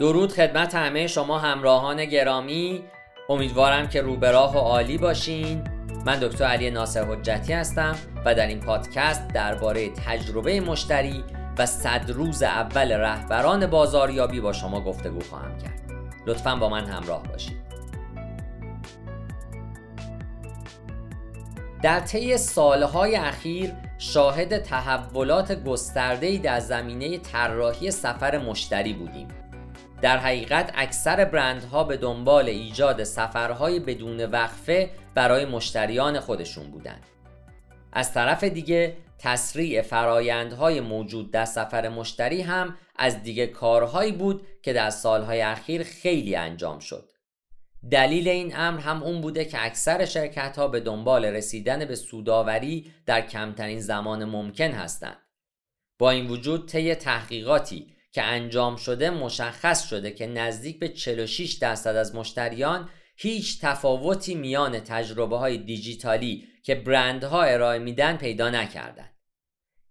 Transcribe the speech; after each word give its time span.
درود 0.00 0.32
خدمت 0.32 0.74
همه 0.74 1.06
شما 1.06 1.38
همراهان 1.38 2.04
گرامی. 2.04 2.84
امیدوارم 3.28 3.88
که 3.88 4.02
روبراه 4.02 4.56
و 4.56 4.58
عالی 4.58 4.98
باشین. 4.98 5.64
من 6.06 6.18
دکتر 6.18 6.44
علی 6.44 6.70
ناصر 6.70 7.04
حجتی 7.04 7.52
هستم 7.52 7.96
و 8.24 8.34
در 8.34 8.46
این 8.46 8.60
پادکست 8.60 9.28
درباره 9.28 9.90
تجربه 9.90 10.60
مشتری 10.60 11.24
و 11.58 11.66
صد 11.66 12.10
روز 12.10 12.42
اول 12.42 12.92
رهبران 12.92 13.66
بازاریابی 13.66 14.40
با 14.40 14.52
شما 14.52 14.80
گفتگو 14.80 15.20
خواهم 15.20 15.58
کرد. 15.58 15.80
لطفا 16.26 16.56
با 16.56 16.68
من 16.68 16.84
همراه 16.84 17.22
باشید 17.22 17.60
در 21.82 22.00
طی 22.00 22.36
سالهای 22.36 23.16
اخیر 23.16 23.72
شاهد 23.98 24.58
تحولات 24.58 25.64
گسترده‌ای 25.64 26.38
در 26.38 26.60
زمینه 26.60 27.18
طراحی 27.18 27.90
سفر 27.90 28.38
مشتری 28.38 28.92
بودیم. 28.92 29.28
در 30.02 30.18
حقیقت 30.18 30.72
اکثر 30.74 31.24
برندها 31.24 31.84
به 31.84 31.96
دنبال 31.96 32.48
ایجاد 32.48 33.04
سفرهای 33.04 33.80
بدون 33.80 34.24
وقفه 34.24 34.90
برای 35.14 35.44
مشتریان 35.44 36.20
خودشون 36.20 36.70
بودند. 36.70 37.02
از 37.92 38.12
طرف 38.14 38.44
دیگه 38.44 38.96
تسریع 39.18 39.82
فرایندهای 39.82 40.80
موجود 40.80 41.30
در 41.30 41.44
سفر 41.44 41.88
مشتری 41.88 42.42
هم 42.42 42.76
از 42.96 43.22
دیگه 43.22 43.46
کارهایی 43.46 44.12
بود 44.12 44.46
که 44.62 44.72
در 44.72 44.90
سالهای 44.90 45.40
اخیر 45.40 45.82
خیلی 45.82 46.36
انجام 46.36 46.78
شد. 46.78 47.10
دلیل 47.90 48.28
این 48.28 48.56
امر 48.56 48.80
هم 48.80 49.02
اون 49.02 49.20
بوده 49.20 49.44
که 49.44 49.64
اکثر 49.64 50.04
شرکت 50.04 50.58
ها 50.58 50.68
به 50.68 50.80
دنبال 50.80 51.24
رسیدن 51.24 51.84
به 51.84 51.94
سوداوری 51.94 52.92
در 53.06 53.20
کمترین 53.20 53.80
زمان 53.80 54.24
ممکن 54.24 54.70
هستند. 54.70 55.18
با 55.98 56.10
این 56.10 56.28
وجود 56.28 56.68
طی 56.68 56.94
تحقیقاتی 56.94 57.94
که 58.12 58.22
انجام 58.22 58.76
شده 58.76 59.10
مشخص 59.10 59.88
شده 59.88 60.10
که 60.10 60.26
نزدیک 60.26 60.78
به 60.78 60.88
46 60.88 61.52
درصد 61.52 61.96
از 61.96 62.14
مشتریان 62.14 62.88
هیچ 63.16 63.60
تفاوتی 63.60 64.34
میان 64.34 64.80
تجربه 64.80 65.36
های 65.36 65.58
دیجیتالی 65.58 66.48
که 66.62 66.74
برندها 66.74 67.42
ارائه 67.42 67.78
میدن 67.78 68.16
پیدا 68.16 68.50
نکردند. 68.50 69.14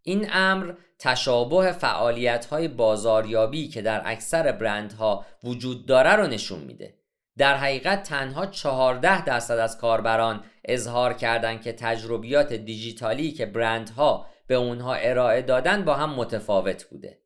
این 0.03 0.28
امر 0.31 0.73
تشابه 1.00 1.72
فعالیت 1.72 2.45
های 2.45 2.67
بازاریابی 2.67 3.67
که 3.67 3.81
در 3.81 4.02
اکثر 4.06 4.52
برندها 4.52 5.25
وجود 5.44 5.86
داره 5.86 6.16
رو 6.16 6.28
نشون 6.28 6.59
میده. 6.59 7.00
در 7.38 7.58
حقیقت 7.58 8.03
تنها 8.03 8.45
14 8.45 9.25
درصد 9.25 9.58
از 9.58 9.78
کاربران 9.78 10.44
اظهار 10.66 11.14
کردند 11.14 11.62
که 11.62 11.73
تجربیات 11.73 12.53
دیجیتالی 12.53 13.31
که 13.31 13.45
برندها 13.45 14.28
به 14.47 14.56
اونها 14.56 14.94
ارائه 14.94 15.42
دادن 15.42 15.86
با 15.86 15.95
هم 15.95 16.14
متفاوت 16.14 16.84
بوده. 16.84 17.20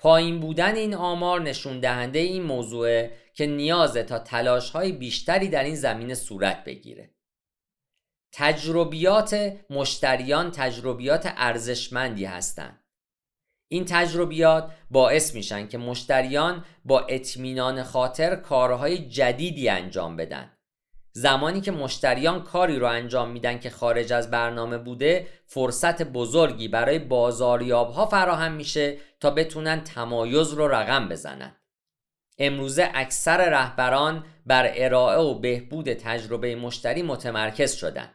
پایین 0.00 0.40
بودن 0.40 0.74
این 0.74 0.94
آمار 0.94 1.40
نشون 1.40 1.80
دهنده 1.80 2.18
این 2.18 2.42
موضوعه 2.42 3.16
که 3.34 3.46
نیازه 3.46 4.02
تا 4.02 4.18
تلاش 4.18 4.70
های 4.70 4.92
بیشتری 4.92 5.48
در 5.48 5.64
این 5.64 5.74
زمینه 5.74 6.14
صورت 6.14 6.64
بگیره. 6.64 7.14
تجربیات 8.32 9.56
مشتریان 9.70 10.50
تجربیات 10.50 11.32
ارزشمندی 11.36 12.24
هستند. 12.24 12.84
این 13.70 13.84
تجربیات 13.84 14.72
باعث 14.90 15.34
میشن 15.34 15.68
که 15.68 15.78
مشتریان 15.78 16.64
با 16.84 17.00
اطمینان 17.00 17.82
خاطر 17.82 18.36
کارهای 18.36 19.08
جدیدی 19.08 19.68
انجام 19.68 20.16
بدن. 20.16 20.56
زمانی 21.12 21.60
که 21.60 21.72
مشتریان 21.72 22.42
کاری 22.42 22.78
رو 22.78 22.86
انجام 22.86 23.30
میدن 23.30 23.58
که 23.58 23.70
خارج 23.70 24.12
از 24.12 24.30
برنامه 24.30 24.78
بوده 24.78 25.26
فرصت 25.46 26.02
بزرگی 26.02 26.68
برای 26.68 26.98
بازاریاب 26.98 27.90
ها 27.90 28.06
فراهم 28.06 28.52
میشه 28.52 28.96
تا 29.20 29.30
بتونن 29.30 29.84
تمایز 29.84 30.52
رو 30.52 30.68
رقم 30.68 31.08
بزنن. 31.08 31.56
امروزه 32.38 32.90
اکثر 32.94 33.50
رهبران 33.50 34.24
بر 34.46 34.72
ارائه 34.74 35.18
و 35.18 35.34
بهبود 35.34 35.92
تجربه 35.92 36.56
مشتری 36.56 37.02
متمرکز 37.02 37.72
شدند 37.72 38.14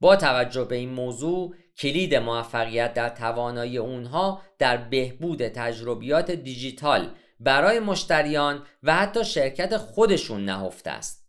با 0.00 0.16
توجه 0.16 0.64
به 0.64 0.76
این 0.76 0.90
موضوع 0.90 1.54
کلید 1.78 2.14
موفقیت 2.14 2.94
در 2.94 3.08
توانایی 3.08 3.78
اونها 3.78 4.42
در 4.58 4.76
بهبود 4.76 5.48
تجربیات 5.48 6.30
دیجیتال 6.30 7.14
برای 7.40 7.80
مشتریان 7.80 8.62
و 8.82 8.94
حتی 8.94 9.24
شرکت 9.24 9.76
خودشون 9.76 10.44
نهفته 10.44 10.90
است. 10.90 11.21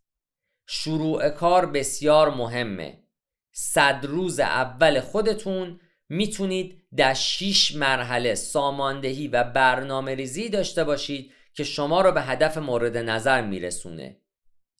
شروع 0.65 1.29
کار 1.29 1.65
بسیار 1.65 2.29
مهمه. 2.29 3.03
صد 3.51 3.99
روز 4.03 4.39
اول 4.39 4.99
خودتون 4.99 5.79
می‌تونید 6.09 6.83
در 6.97 7.13
6 7.13 7.75
مرحله 7.75 8.35
ساماندهی 8.35 9.27
و 9.27 9.43
برنامه 9.43 10.15
ریزی 10.15 10.49
داشته 10.49 10.83
باشید 10.83 11.31
که 11.53 11.63
شما 11.63 12.01
را 12.01 12.11
به 12.11 12.21
هدف 12.21 12.57
مورد 12.57 12.97
نظر 12.97 13.41
میرسونه. 13.41 14.17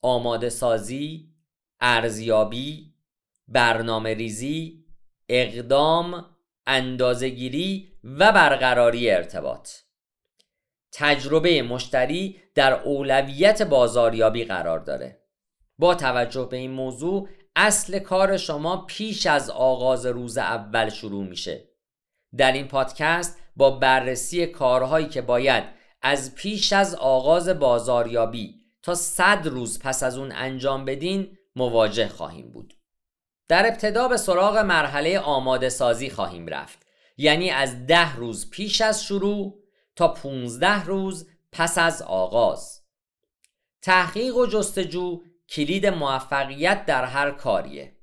آماده 0.02 0.50
سازی، 0.50 1.30
ارزیابی، 1.80 2.94
برنامه 3.48 4.14
ریزی، 4.14 4.86
اقدام، 5.30 6.26
اندازگیری 6.68 7.94
و 8.04 8.32
برقراری 8.32 9.12
ارتباط. 9.12 9.70
تجربه 10.92 11.62
مشتری 11.62 12.40
در 12.56 12.74
اولویت 12.74 13.62
بازاریابی 13.62 14.44
قرار 14.44 14.80
داره. 14.80 15.23
با 15.78 15.96
توجه 15.96 16.48
به 16.52 16.58
این 16.58 16.72
موضوع 16.72 17.30
اصل 17.56 18.00
کار 18.00 18.38
شما 18.38 18.86
پیش 18.86 19.26
از 19.26 19.50
آغاز 19.50 20.06
روز 20.06 20.38
اول 20.38 20.90
شروع 20.90 21.26
میشه. 21.26 21.70
در 22.38 22.52
این 22.52 22.68
پادکست 22.68 23.40
با 23.56 23.72
بررسی 23.72 24.46
کارهایی 24.46 25.08
که 25.08 25.22
باید 25.22 25.64
از 26.02 26.36
پیش 26.36 26.74
از 26.74 26.96
آغاز 26.96 27.50
بازاریابی 27.50 28.56
تا 28.82 28.96
صد 28.96 29.48
روز 29.48 29.80
پس 29.80 30.04
از 30.04 30.18
اون 30.18 30.32
انجام 30.32 30.86
بدین 30.86 31.38
مواجه 31.56 32.08
خواهیم 32.08 32.52
بود. 32.52 32.74
در 33.48 33.68
ابتدا 33.68 34.08
به 34.08 34.18
سراغ 34.18 34.58
مرحله 34.58 35.20
آماده 35.20 35.70
سازی 35.70 36.10
خواهیم 36.10 36.48
رفت. 36.48 36.84
یعنی 37.18 37.50
از 37.50 37.88
ده 37.88 38.16
روز 38.16 38.50
پیش 38.50 38.82
از 38.82 39.04
شروع 39.04 39.60
تا 39.96 40.08
15 40.08 40.84
روز 40.84 41.30
پس 41.52 41.78
از 41.78 42.02
آغاز. 42.02 42.82
تحقیق 43.82 44.36
و 44.36 44.46
جستجو 44.46 45.22
کلید 45.50 45.88
موفقیت 45.88 46.86
در 46.86 47.06
هر 47.06 47.32
کاریه. 47.32 47.98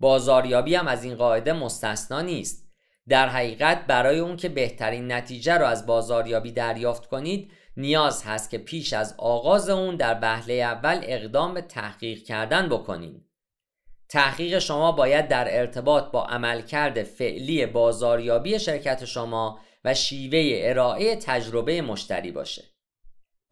بازاریابی 0.00 0.74
هم 0.74 0.88
از 0.88 1.04
این 1.04 1.14
قاعده 1.14 1.52
مستثنا 1.52 2.20
نیست. 2.20 2.68
در 3.08 3.28
حقیقت 3.28 3.86
برای 3.86 4.18
اون 4.18 4.36
که 4.36 4.48
بهترین 4.48 5.12
نتیجه 5.12 5.54
رو 5.54 5.66
از 5.66 5.86
بازاریابی 5.86 6.52
دریافت 6.52 7.06
کنید 7.06 7.52
نیاز 7.76 8.22
هست 8.22 8.50
که 8.50 8.58
پیش 8.58 8.92
از 8.92 9.14
آغاز 9.18 9.70
اون 9.70 9.96
در 9.96 10.14
بهله 10.14 10.54
اول 10.54 11.00
اقدام 11.02 11.54
به 11.54 11.60
تحقیق 11.60 12.22
کردن 12.22 12.68
بکنید 12.68 13.28
تحقیق 14.08 14.58
شما 14.58 14.92
باید 14.92 15.28
در 15.28 15.58
ارتباط 15.58 16.10
با 16.10 16.24
عملکرد 16.24 17.02
فعلی 17.02 17.66
بازاریابی 17.66 18.58
شرکت 18.58 19.04
شما 19.04 19.60
و 19.84 19.94
شیوه 19.94 20.60
ارائه 20.62 21.16
تجربه 21.16 21.82
مشتری 21.82 22.30
باشه. 22.30 22.71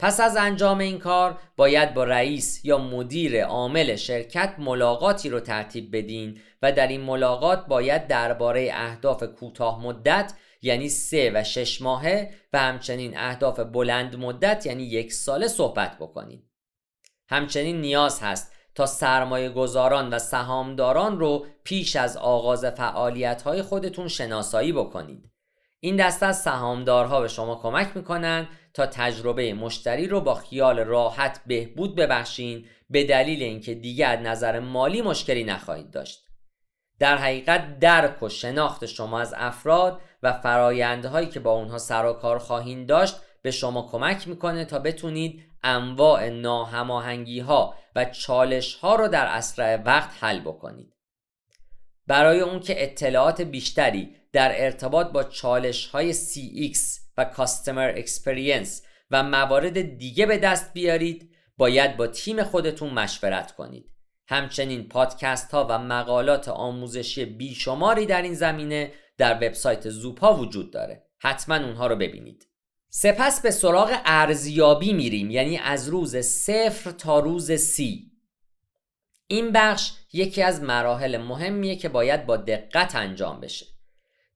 پس 0.01 0.21
از 0.21 0.37
انجام 0.37 0.79
این 0.79 0.99
کار 0.99 1.39
باید 1.57 1.95
با 1.95 2.05
رئیس 2.05 2.65
یا 2.65 2.79
مدیر 2.79 3.45
عامل 3.45 3.97
شرکت 3.97 4.55
ملاقاتی 4.59 5.29
رو 5.29 5.41
ترتیب 5.41 5.97
بدین 5.97 6.41
و 6.63 6.73
در 6.73 6.87
این 6.87 7.01
ملاقات 7.01 7.67
باید 7.67 8.07
درباره 8.07 8.71
اهداف 8.73 9.23
کوتاه 9.23 9.83
مدت 9.83 10.33
یعنی 10.63 10.89
سه 10.89 11.33
و 11.35 11.45
شش 11.45 11.83
ماهه 11.83 12.35
و 12.53 12.59
همچنین 12.59 13.19
اهداف 13.19 13.61
بلند 13.61 14.17
مدت 14.17 14.67
یعنی 14.67 14.83
یک 14.83 15.13
ساله 15.13 15.49
صحبت 15.49 15.97
بکنید. 15.99 16.51
همچنین 17.29 17.81
نیاز 17.81 18.21
هست 18.23 18.53
تا 18.75 18.87
سرمایه 18.87 19.49
گذاران 19.49 20.15
و 20.15 20.19
سهامداران 20.19 21.19
رو 21.19 21.47
پیش 21.65 21.97
از 21.97 22.17
آغاز 22.17 22.65
فعالیت 22.65 23.43
های 23.43 23.63
خودتون 23.63 24.09
شناسایی 24.09 24.73
بکنید. 24.73 25.31
این 25.81 25.97
دسته 25.97 26.27
از 26.27 26.43
سهامدارها 26.43 27.21
به 27.21 27.29
شما 27.29 27.55
کمک 27.55 27.97
می‌کنند 27.97 28.49
تا 28.75 28.87
تجربه 28.87 29.55
مشتری 29.55 30.09
رو 30.09 30.21
با 30.21 30.35
خیال 30.35 30.79
راحت 30.79 31.41
بهبود 31.47 31.97
ببخشین 31.97 32.67
به 32.91 33.05
دلیل 33.05 33.43
اینکه 33.43 33.75
دیگه 33.75 34.07
از 34.07 34.21
نظر 34.21 34.61
مالی 34.61 35.03
مشکلی 35.03 35.45
نخواهید 35.45 35.91
داشت. 35.91 36.27
در 36.99 37.17
حقیقت 37.17 37.79
درک 37.79 38.23
و 38.23 38.29
شناخت 38.29 38.87
شما 38.87 39.21
از 39.21 39.35
افراد 39.37 40.01
و 40.23 40.33
فرایندهایی 40.33 41.27
که 41.27 41.41
با 41.41 41.51
اونها 41.51 41.79
سر 41.79 42.07
و 42.07 42.13
کار 42.13 42.39
خواهید 42.39 42.87
داشت 42.87 43.17
به 43.43 43.51
شما 43.51 43.89
کمک 43.93 44.29
می‌کنه 44.29 44.65
تا 44.65 44.79
بتونید 44.79 45.45
انواع 45.63 46.29
ناهماهنگی 46.29 47.41
ها 47.41 47.75
و 47.97 48.05
چالش 48.05 48.75
ها 48.75 48.95
رو 48.95 49.09
در 49.09 49.27
اسرع 49.27 49.83
وقت 49.85 50.11
حل 50.21 50.41
بکنید. 50.41 50.95
برای 52.07 52.41
اون 52.41 52.61
که 52.61 52.83
اطلاعات 52.83 53.41
بیشتری 53.41 54.20
در 54.33 54.65
ارتباط 54.65 55.07
با 55.07 55.25
چالش 55.25 55.87
های 55.87 56.15
CX 56.15 56.79
و 57.17 57.31
Customer 57.37 57.99
Experience 57.99 58.69
و 59.11 59.23
موارد 59.23 59.99
دیگه 59.99 60.27
به 60.27 60.39
دست 60.39 60.73
بیارید 60.73 61.31
باید 61.57 61.97
با 61.97 62.07
تیم 62.07 62.43
خودتون 62.43 62.91
مشورت 62.91 63.55
کنید. 63.55 63.91
همچنین 64.29 64.89
پادکست 64.89 65.51
ها 65.51 65.67
و 65.71 65.79
مقالات 65.79 66.49
آموزشی 66.49 67.25
بیشماری 67.25 68.07
در 68.07 68.23
این 68.23 68.35
زمینه 68.35 68.93
در 69.19 69.35
وبسایت 69.35 69.91
زوپا 69.91 70.37
وجود 70.37 70.73
داره. 70.73 71.07
حتما 71.19 71.57
اونها 71.57 71.87
رو 71.87 71.97
ببینید. 71.97 72.47
سپس 72.91 73.43
به 73.43 73.51
سراغ 73.51 74.01
ارزیابی 74.05 74.93
میریم 74.93 75.31
یعنی 75.31 75.59
از 75.59 75.89
روز 75.89 76.17
صفر 76.17 76.91
تا 76.91 77.19
روز 77.19 77.53
سی. 77.53 78.13
این 79.27 79.53
بخش 79.53 79.93
یکی 80.13 80.43
از 80.43 80.63
مراحل 80.63 81.17
مهمیه 81.17 81.77
که 81.77 81.89
باید 81.89 82.27
با 82.27 82.37
دقت 82.37 82.97
انجام 82.97 83.41
بشه. 83.41 83.67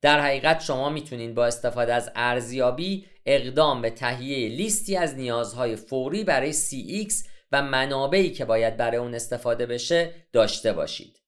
در 0.04 0.20
حقیقت 0.20 0.60
شما 0.60 0.88
می‌تونید 0.88 1.34
با 1.34 1.46
استفاده 1.46 1.94
از 1.94 2.10
ارزیابی 2.14 3.06
اقدام 3.26 3.82
به 3.82 3.90
تهیه 3.90 4.48
لیستی 4.48 4.96
از 4.96 5.14
نیازهای 5.14 5.76
فوری 5.76 6.24
برای 6.24 6.52
CX 6.52 7.14
و 7.52 7.62
منابعی 7.62 8.30
که 8.30 8.44
باید 8.44 8.76
برای 8.76 8.96
اون 8.96 9.14
استفاده 9.14 9.66
بشه 9.66 10.12
داشته 10.32 10.72
باشید 10.72 11.22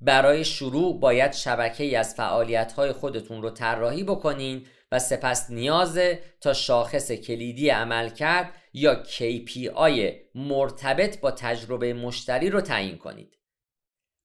برای 0.00 0.44
شروع 0.44 1.00
باید 1.00 1.32
شبکه 1.32 1.84
ای 1.84 1.96
از 1.96 2.14
فعالیت 2.14 2.92
خودتون 2.92 3.42
رو 3.42 3.50
طراحی 3.50 4.04
بکنین 4.04 4.66
و 4.92 4.98
سپس 4.98 5.50
نیاز 5.50 6.00
تا 6.40 6.52
شاخص 6.52 7.12
کلیدی 7.12 7.68
عمل 7.68 8.08
کرد 8.08 8.52
یا 8.72 9.02
KPI 9.04 10.12
مرتبط 10.34 11.20
با 11.20 11.30
تجربه 11.30 11.94
مشتری 11.94 12.50
رو 12.50 12.60
تعیین 12.60 12.98
کنید. 12.98 13.37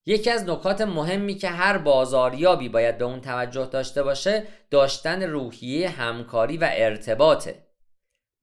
یکی 0.05 0.29
از 0.29 0.50
نکات 0.50 0.81
مهمی 0.81 1.35
که 1.35 1.50
هر 1.50 1.77
بازاریابی 1.77 2.69
باید 2.69 2.97
به 2.97 3.05
اون 3.05 3.21
توجه 3.21 3.65
داشته 3.65 4.03
باشه 4.03 4.44
داشتن 4.71 5.23
روحیه 5.23 5.89
همکاری 5.89 6.57
و 6.57 6.69
ارتباطه. 6.71 7.63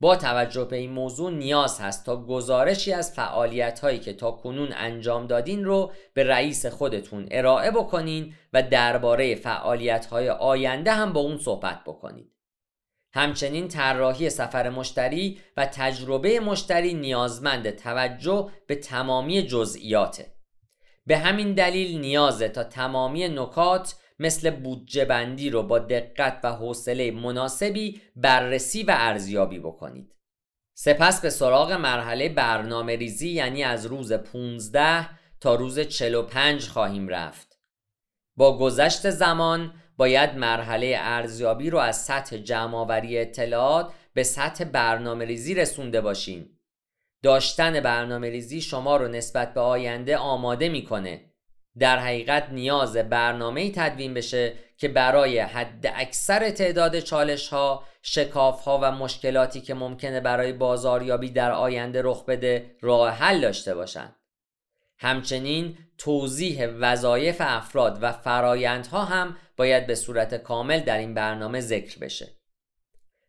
با 0.00 0.16
توجه 0.16 0.64
به 0.64 0.76
این 0.76 0.90
موضوع 0.90 1.30
نیاز 1.32 1.80
هست 1.80 2.06
تا 2.06 2.16
گزارشی 2.16 2.92
از 2.92 3.12
فعالیت 3.12 3.80
هایی 3.80 3.98
که 3.98 4.12
تا 4.12 4.30
کنون 4.30 4.68
انجام 4.72 5.26
دادین 5.26 5.64
رو 5.64 5.92
به 6.14 6.24
رئیس 6.24 6.66
خودتون 6.66 7.28
ارائه 7.30 7.70
بکنین 7.70 8.34
و 8.52 8.62
درباره 8.62 9.34
فعالیت 9.34 10.06
های 10.06 10.30
آینده 10.30 10.92
هم 10.92 11.12
با 11.12 11.20
اون 11.20 11.38
صحبت 11.38 11.80
بکنید. 11.86 12.32
همچنین 13.12 13.68
طراحی 13.68 14.30
سفر 14.30 14.68
مشتری 14.68 15.40
و 15.56 15.66
تجربه 15.66 16.40
مشتری 16.40 16.94
نیازمند 16.94 17.70
توجه 17.70 18.50
به 18.66 18.74
تمامی 18.74 19.42
جزئیاته. 19.42 20.39
به 21.10 21.18
همین 21.18 21.54
دلیل 21.54 22.00
نیازه 22.00 22.48
تا 22.48 22.64
تمامی 22.64 23.28
نکات 23.28 23.94
مثل 24.18 24.50
بودجه 24.50 25.04
بندی 25.04 25.50
رو 25.50 25.62
با 25.62 25.78
دقت 25.78 26.40
و 26.44 26.52
حوصله 26.52 27.10
مناسبی 27.10 28.00
بررسی 28.16 28.82
و 28.82 28.94
ارزیابی 28.98 29.58
بکنید. 29.58 30.16
سپس 30.74 31.20
به 31.20 31.30
سراغ 31.30 31.72
مرحله 31.72 32.28
برنامه 32.28 32.96
ریزی 32.96 33.30
یعنی 33.30 33.62
از 33.62 33.86
روز 33.86 34.12
15 34.12 35.08
تا 35.40 35.54
روز 35.54 35.80
45 35.80 36.68
خواهیم 36.68 37.08
رفت. 37.08 37.58
با 38.36 38.58
گذشت 38.58 39.10
زمان 39.10 39.74
باید 39.96 40.34
مرحله 40.34 40.96
ارزیابی 40.98 41.70
رو 41.70 41.78
از 41.78 42.04
سطح 42.04 42.36
جمعآوری 42.36 43.18
اطلاعات 43.18 43.92
به 44.14 44.22
سطح 44.22 44.64
برنامه 44.64 45.24
ریزی 45.24 45.54
رسونده 45.54 46.00
باشین. 46.00 46.59
داشتن 47.22 47.80
برنامه 47.80 48.30
ریزی 48.30 48.60
شما 48.60 48.96
رو 48.96 49.08
نسبت 49.08 49.54
به 49.54 49.60
آینده 49.60 50.16
آماده 50.16 50.68
می‌کنه 50.68 51.30
در 51.78 51.98
حقیقت 51.98 52.48
نیاز 52.50 52.96
برنامه 52.96 53.70
تدوین 53.70 54.14
بشه 54.14 54.54
که 54.76 54.88
برای 54.88 55.38
حد 55.38 55.92
اکثر 55.94 56.50
تعداد 56.50 57.00
چالش 57.00 57.48
ها 57.48 57.84
شکاف 58.02 58.64
ها 58.64 58.78
و 58.82 58.92
مشکلاتی 58.92 59.60
که 59.60 59.74
ممکنه 59.74 60.20
برای 60.20 60.52
بازاریابی 60.52 61.30
در 61.30 61.52
آینده 61.52 62.02
رخ 62.04 62.24
بده 62.24 62.76
راه 62.80 63.10
حل 63.10 63.40
داشته 63.40 63.74
باشند. 63.74 64.16
همچنین 64.98 65.78
توضیح 65.98 66.66
وظایف 66.66 67.36
افراد 67.40 67.98
و 68.02 68.12
فرایندها 68.12 69.04
هم 69.04 69.36
باید 69.56 69.86
به 69.86 69.94
صورت 69.94 70.34
کامل 70.34 70.80
در 70.80 70.98
این 70.98 71.14
برنامه 71.14 71.60
ذکر 71.60 71.98
بشه. 71.98 72.28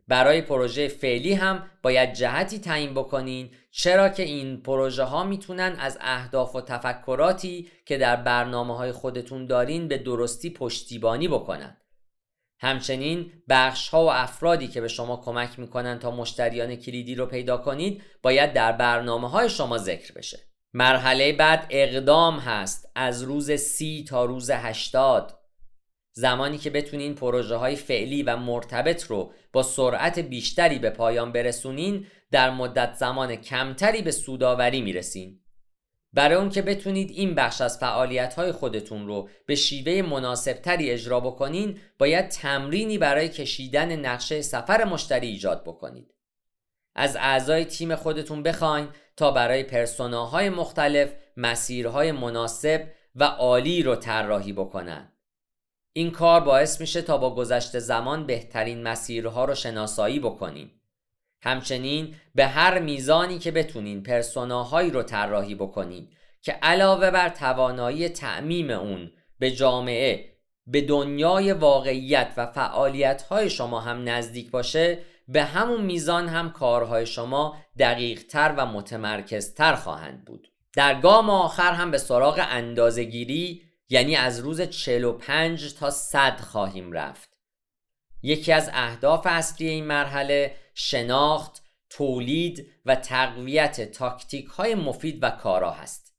برای 0.08 0.42
پروژه 0.42 0.88
فعلی 0.88 1.34
هم 1.34 1.64
باید 1.82 2.14
جهتی 2.14 2.60
تعیین 2.60 2.94
بکنین 2.94 3.50
چرا 3.72 4.10
که 4.10 4.24
این 4.24 4.62
پروژه 4.62 5.04
ها 5.04 5.24
می‌تونن 5.24 5.76
از 5.80 5.98
اهداف 6.02 6.56
و 6.56 6.62
تفکراتی 6.62 7.68
که 7.86 7.98
در 7.98 8.16
برنامه 8.16 8.78
های 8.78 8.92
خودتون 8.92 9.46
دارین 9.46 9.88
به 9.88 9.98
درستی 9.98 10.50
پشتیبانی 10.50 11.28
بکنن. 11.28 11.78
همچنین 12.60 13.32
بخش 13.50 13.90
ها 13.90 14.06
و 14.06 14.12
افرادی 14.12 14.68
که 14.68 14.82
به 14.82 14.88
شما 14.88 15.18
کمک 15.18 15.60
می‌کنن 15.60 16.00
تا 16.00 16.12
مشتریان 16.12 16.76
کلیدی 16.76 17.16
رو 17.16 17.26
پیدا 17.26 17.58
کنید 17.58 18.04
باید 18.22 18.54
در 18.54 18.72
برنامه 18.72 19.30
های 19.30 19.50
شما 19.50 19.78
ذکر 19.78 20.14
بشه. 20.14 20.40
مرحله 20.74 21.34
بعد 21.34 21.68
اقدام 21.70 22.40
هست 22.40 22.92
از 22.96 23.24
روز 23.24 23.52
سی 23.52 24.06
تا 24.10 24.26
روز 24.26 24.50
هشتاد. 24.50 25.41
زمانی 26.14 26.58
که 26.58 26.70
بتونین 26.70 27.16
پروژه 27.16 27.56
های 27.56 27.76
فعلی 27.76 28.24
و 28.24 28.38
مرتبط 28.38 29.04
رو 29.04 29.34
با 29.54 29.64
سرعت 29.64 30.20
بیشتری 30.20 30.80
به 30.80 30.90
پایان 30.90 31.32
برسونین 31.32 32.08
در 32.32 32.50
مدت 32.50 32.94
زمان 32.94 33.36
کمتری 33.36 34.02
به 34.02 34.12
سوداوری 34.12 34.82
می‌رسین. 34.82 35.42
برای 36.14 36.36
اون 36.36 36.50
که 36.50 36.62
بتونید 36.62 37.12
این 37.12 37.36
بخش 37.36 37.62
از 37.62 37.80
فعالیت 37.80 38.34
های 38.34 38.52
خودتون 38.52 39.08
رو 39.08 39.30
به 39.46 39.56
شیوه 39.56 40.10
مناسبتری 40.10 40.90
اجرا 40.90 41.20
بکنین 41.20 41.80
باید 42.00 42.28
تمرینی 42.28 42.98
برای 42.98 43.30
کشیدن 43.30 43.96
نقشه 43.96 44.42
سفر 44.42 44.84
مشتری 44.84 45.28
ایجاد 45.28 45.64
بکنید. 45.64 46.14
از 46.96 47.16
اعضای 47.16 47.66
تیم 47.66 47.96
خودتون 47.96 48.44
بخواین 48.44 48.88
تا 49.18 49.32
برای 49.32 49.64
پرسوناهای 49.64 50.50
مختلف 50.50 51.14
مسیرهای 51.38 52.12
مناسب 52.12 52.88
و 53.16 53.24
عالی 53.24 53.84
رو 53.84 53.96
طراحی 53.96 54.54
بکنن. 54.54 55.12
این 55.94 56.12
کار 56.12 56.42
باعث 56.42 56.82
میشه 56.82 57.02
تا 57.02 57.18
با 57.18 57.36
گذشت 57.36 57.80
زمان 57.80 58.26
بهترین 58.26 58.84
مسیرها 58.84 59.46
رو 59.46 59.56
شناسایی 59.56 60.20
بکنین 60.20 60.72
همچنین 61.42 62.16
به 62.36 62.48
هر 62.48 62.80
میزانی 62.80 63.40
که 63.40 63.52
بتونین 63.52 64.04
پرسوناهایی 64.04 64.92
رو 64.92 65.04
طراحی 65.04 65.56
بکنین 65.56 66.08
که 66.42 66.52
علاوه 66.52 67.12
بر 67.12 67.30
توانایی 67.30 68.10
تعمیم 68.10 68.70
اون 68.70 69.12
به 69.40 69.52
جامعه 69.52 70.32
به 70.68 70.82
دنیای 70.82 71.52
واقعیت 71.52 72.34
و 72.38 72.46
فعالیتهای 72.46 73.50
شما 73.50 73.80
هم 73.80 74.10
نزدیک 74.10 74.52
باشه 74.52 75.00
به 75.28 75.44
همون 75.44 75.82
میزان 75.82 76.28
هم 76.28 76.52
کارهای 76.52 77.06
شما 77.06 77.58
دقیقتر 77.80 78.54
و 78.58 78.66
متمرکزتر 78.66 79.76
خواهند 79.76 80.26
بود. 80.26 80.48
در 80.76 81.02
گام 81.02 81.30
آخر 81.30 81.72
هم 81.74 81.92
به 81.92 81.98
سراغ 81.98 82.46
اندازگیری 82.50 83.62
یعنی 83.92 84.16
از 84.16 84.40
روز 84.40 84.62
45 84.62 85.74
تا 85.74 85.90
100 85.90 86.40
خواهیم 86.40 86.92
رفت 86.92 87.38
یکی 88.24 88.52
از 88.52 88.70
اهداف 88.74 89.22
اصلی 89.26 89.68
این 89.68 89.86
مرحله 89.86 90.56
شناخت، 90.74 91.64
تولید 91.90 92.68
و 92.86 92.96
تقویت 92.96 93.92
تاکتیک 93.92 94.46
های 94.46 94.76
مفید 94.76 95.24
و 95.24 95.30
کارا 95.30 95.72
هست. 95.72 96.16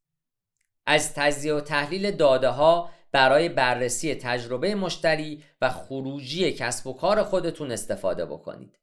از 0.87 1.15
تجزیه 1.15 1.55
و 1.55 1.61
تحلیل 1.61 2.11
داده 2.11 2.49
ها 2.49 2.91
برای 3.13 3.49
بررسی 3.49 4.15
تجربه 4.15 4.75
مشتری 4.75 5.45
و 5.61 5.71
خروجی 5.71 6.53
کسب 6.53 6.87
و 6.87 6.93
کار 6.93 7.23
خودتون 7.23 7.73
استفاده 7.73 8.27
بکنید. 8.27 8.79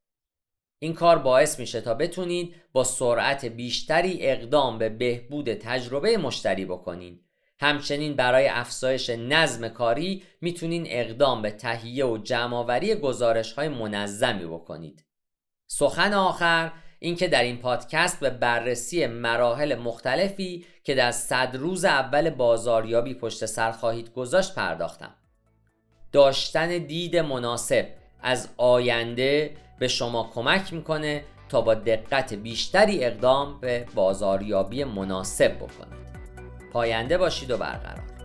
این 0.79 0.93
کار 0.93 1.19
باعث 1.19 1.60
میشه 1.60 1.81
تا 1.81 1.93
بتونید 1.93 2.55
با 2.72 2.84
سرعت 2.84 3.46
بیشتری 3.46 4.17
اقدام 4.22 4.77
به 4.77 4.89
بهبود 4.89 5.53
تجربه 5.53 6.17
مشتری 6.17 6.65
بکنید 6.65 7.28
همچنین 7.61 8.15
برای 8.15 8.47
افزایش 8.47 9.09
نظم 9.09 9.67
کاری 9.67 10.23
می‌تونین 10.41 10.85
اقدام 10.87 11.41
به 11.41 11.51
تهیه 11.51 12.05
و 12.05 12.17
جمعآوری 12.17 12.95
گزارش 12.95 13.53
های 13.53 13.67
منظمی 13.67 14.45
بکنید. 14.45 15.05
سخن 15.67 16.13
آخر 16.13 16.71
اینکه 16.99 17.27
در 17.27 17.43
این 17.43 17.57
پادکست 17.57 18.19
به 18.19 18.29
بررسی 18.29 19.07
مراحل 19.07 19.75
مختلفی 19.75 20.65
که 20.83 20.95
در 20.95 21.11
صد 21.11 21.55
روز 21.55 21.85
اول 21.85 22.29
بازاریابی 22.29 23.13
پشت 23.13 23.45
سر 23.45 23.71
خواهید 23.71 24.13
گذاشت 24.13 24.55
پرداختم. 24.55 25.15
داشتن 26.11 26.77
دید 26.77 27.17
مناسب 27.17 27.87
از 28.21 28.49
آینده 28.57 29.57
به 29.79 29.87
شما 29.87 30.31
کمک 30.33 30.73
می‌کنه 30.73 31.23
تا 31.49 31.61
با 31.61 31.73
دقت 31.73 32.33
بیشتری 32.33 33.05
اقدام 33.05 33.59
به 33.59 33.85
بازاریابی 33.95 34.83
مناسب 34.83 35.55
بکنید. 35.55 36.08
پاینده 36.73 37.17
باشید 37.17 37.51
و 37.51 37.57
برقرار. 37.57 38.18